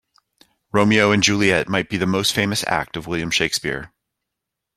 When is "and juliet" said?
1.11-1.69